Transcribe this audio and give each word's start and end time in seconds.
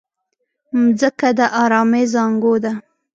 مځکه 0.79 1.29
د 1.37 1.39
ارامۍ 1.63 2.03
زانګو 2.13 2.53
ده. 2.63 2.71